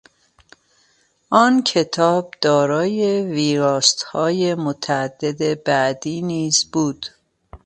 آن 1.29 1.63
کتاب 1.63 2.33
دارای 2.41 3.21
ویراستهای 3.21 4.55
متعدد 4.55 5.63
بعدی 5.63 6.21
نیز 6.21 6.71
بود. 6.71 7.05